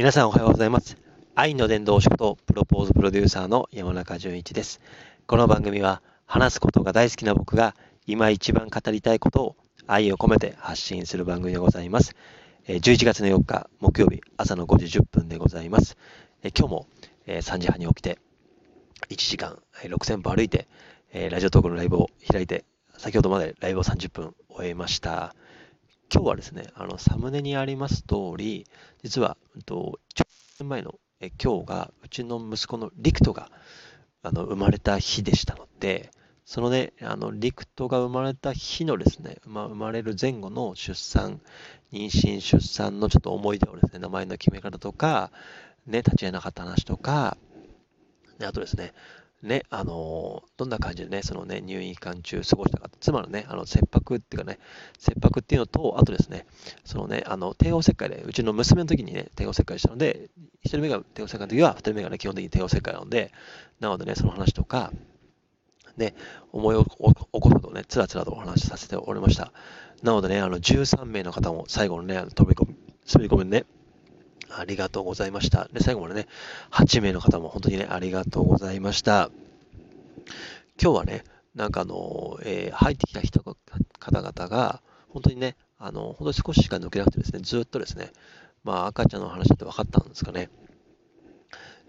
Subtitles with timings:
[0.00, 0.96] 皆さんおはようございます。
[1.34, 4.80] 愛の伝道師とプロポーズプロデューサーの山中淳一です。
[5.26, 7.76] この番組は話すことが大好きな僕が
[8.06, 12.16] 今一番語りたいことを愛を込めて発信する番組でございます。
[12.66, 15.98] 11月の4日木曜日朝の5時10分でございます。
[16.44, 16.86] 今日も
[17.26, 18.18] 3時半に起きて
[19.10, 20.66] 1時間6000歩歩いて
[21.12, 22.64] ラジオトークのライブを開いて
[22.96, 25.34] 先ほどまでライブを30分終えました。
[26.12, 28.66] 今日はですね、あの、サムネにあります通り、
[29.02, 30.24] 実は、と、ちょ
[30.58, 33.50] 年前のえ今日が、うちの息子のリクトが、
[34.22, 36.10] あの、生まれた日でしたので、
[36.46, 41.42] そのね、あの、リクトが生まれた日のですね、まあ、生まれる前後の出産、
[41.92, 45.30] 妊娠、出産のちょっと思い出をですね、名前の決め方とか、
[45.86, 47.36] ね、立ち会えなかった話とか、
[48.42, 48.94] あとですね、
[49.42, 54.58] ね、あのどんな感じでね、そのね、入院期間中過ごしたか、妻のね、あの、切迫っていうかね、
[54.98, 56.46] 切迫っていうのと、あとですね、
[56.84, 60.28] そのね、あの、帝王切開で、うちの娘の時にね、帝王切開したので、
[60.62, 63.32] 一人目が帝王切開の時は、二人目がね、基本的に帝王切開なので、
[63.80, 64.92] なのでね、その話とか、
[65.96, 66.14] ね、
[66.52, 69.52] 思い起こすことをね、つらつらとお話しさせておりました。
[70.02, 72.76] なのでね、あの、13名の方も最後のね、飛び込み、
[73.10, 73.64] 滑り込みね、
[74.56, 75.68] ありがとうございました。
[75.72, 76.26] で、最後までね、
[76.70, 79.30] 8名の方も本当にね、ありがとうございました。
[80.82, 88.12] 今日はね、なんかあの、えー、入ってきた人方々が、本当にね、あの、本当に少ししか抜けなくてですね、ずっとですね、
[88.64, 90.50] まあ赤ちゃんの話だって分かったんですかね。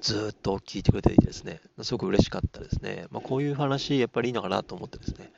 [0.00, 3.06] ずっと聞いてくれていてですね、すごく嬉しかったですね。
[3.10, 5.32] まあこういう話、やっぱりいいのかなと思ってですね。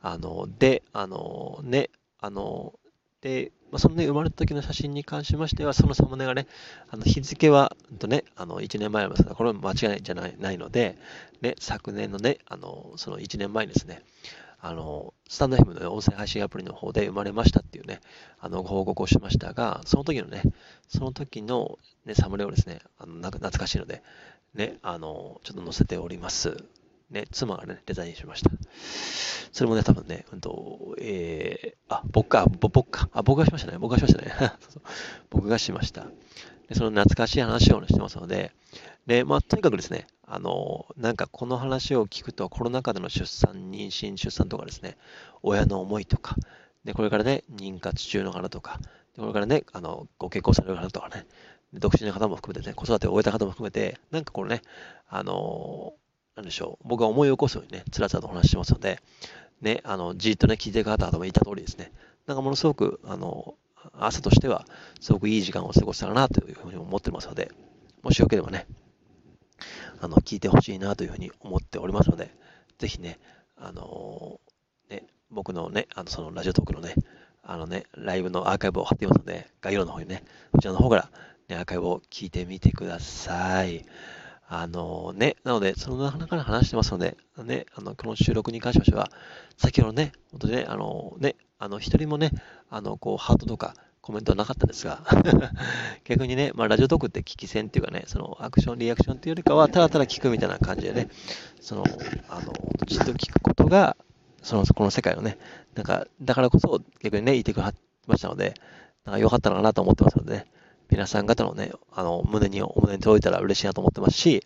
[0.00, 2.78] あの、で、あの、ね、あの、
[3.20, 6.46] で、まあ、そのね、生まれた時の写真に関しましては、そのサムネがね、
[6.90, 10.96] あの日付は、とね、あの1年前ですが、これは間違いじゃないないので、
[11.40, 14.02] ね、昨年のね、あのその1年前にですね、
[14.60, 18.00] あのスタンド FM の音声配信アプリの方で生まれましたっていうね、
[18.40, 20.42] あのご報告をしましたが、その時のね、
[20.88, 24.02] その時の、ね、サムネをですね、あの懐かしいので、
[24.54, 26.56] ね、あのちょっと載せております。
[27.10, 28.50] ね、妻がね、デザインしました。
[29.52, 33.78] それもね、多分ね、うんと、えー、あ、僕か、僕か、あ、僕がしましたね。
[33.78, 34.32] 僕がしましたね。
[34.60, 34.82] そうそう
[35.30, 36.06] 僕がしました。
[36.68, 38.52] で、その懐かしい話をねしてますので、
[39.06, 44.96] で、まあ、とにかくですね、あの、なんかこの話を聞くと、コロナ禍での出産、妊娠、出産とかですね、
[45.42, 46.34] 親の思いとか、
[46.84, 48.80] で、これからね、妊活中の方とか、
[49.14, 51.24] でこれからね、あの、ご結婚される方とかね、
[51.72, 54.62] 独身の方も含めてね、子育てを終えた方も含めて、なんかこれね、
[55.08, 55.94] あの
[56.36, 59.00] なんでしょう、僕が思い起こすようにね、つらつらとお話ししますので、
[59.62, 61.92] ね、あの、じっとね、聞いてる方も言った通りですね、
[62.26, 63.54] なんかものすごく、あの、
[63.94, 64.66] 朝としては、
[65.00, 67.50] すごくいい時間を過ごせたらなというふうに思ってますので、
[68.02, 68.66] もしよければね、
[70.00, 72.34] あの、聞いてほしいなというふうに思っておりますので、
[72.78, 73.18] ぜひね、
[73.56, 74.38] あの
[74.90, 76.94] ね、僕のね、あの、そのラジオトークのね、
[77.42, 81.10] あのね、ライブのアーカイブを貼っていますので、概要欄の方にね、こちらの方から、
[81.48, 83.86] ね、アーカイブを聞いてみてください。
[84.48, 89.10] あのね、なので、その中から話してますので、ね、あの、この収録に関しましては、
[89.56, 92.30] 先ほどね、本当にね、あのね、あの、一人もね、
[92.70, 95.00] あの、こう、ハートとかコメントはなかったんですが、
[96.04, 101.08] 逆にね、まあ、ラジオトークって聞き戦っていうかね、その、アクション、リアクションっていうよりかは、ただただ聞くみたいな感じでね、
[101.60, 101.84] その、
[102.28, 102.52] あの、
[102.86, 103.96] じっと聞くことが、
[104.42, 105.38] その、この世界をね、
[105.74, 107.72] なんか、だからこそ、逆にね、いてくれ
[108.06, 108.54] ましたので、
[109.04, 110.46] なんか良かったのかなと思ってますのでね、
[110.90, 114.44] 皆さん方のね、あの、胸に、お胸に届いたら嬉しいなと思ってますし、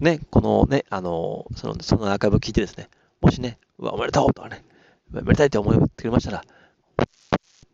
[0.00, 2.88] ね、このね、あの、その、そのアーカイブを聞いてですね、
[3.20, 4.64] もしね、うわ、おめでとうとかね、
[5.12, 6.44] おめでたいって思いをくれましたら、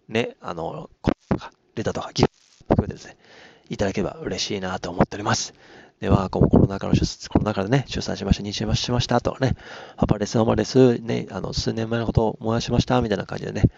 [0.08, 2.34] ね、あの、コメントとか、レターとか、ギフト
[2.68, 3.16] 含めてですね、
[3.68, 5.54] いただければ嬉しいなと思っております。
[6.00, 9.56] では、この中の出、この中でね、出産しました、妊娠しましたとかね、
[9.96, 13.70] パパです、ママです、ね、あの、数年前のことを思い出しました、みたいな感じでね、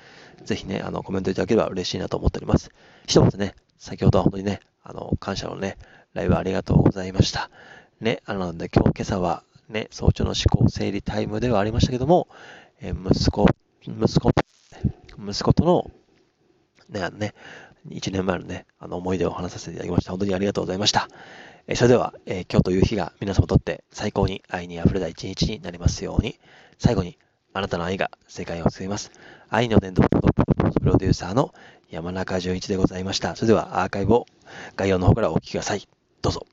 [0.44, 2.70] ぜひね、あの、コメントいただければ嬉しいなと思っております。
[3.06, 5.76] 一言ね、先ほどは本当にね、あの、感謝のね、
[6.14, 7.50] ライブありがとうございました。
[8.00, 12.28] ね、あの、で、今日、今朝は、ね、早朝の思考整理タイムではありましたけども、
[12.80, 13.46] え息子、
[13.82, 14.30] 息子、
[15.18, 15.90] 息子との、
[16.88, 17.34] ね、あのね、
[17.88, 20.10] 1年前のね、あの思い出を話させていただきました。
[20.10, 21.08] 本当にありがとうございました。
[21.68, 26.38] えそれでは、えー、今日という日が皆様にとって最高に愛に溢れた一日になりますように、
[26.78, 27.18] 最後に
[27.52, 29.10] あなたの愛が世界を救います。
[29.48, 30.18] 愛の伝道プ
[30.84, 31.54] ロデューサーの
[31.90, 33.36] 山中純一でございました。
[33.36, 34.26] それではアーカイブを
[34.76, 35.86] 概要の方からお聞きください。
[36.22, 36.46] どうぞ。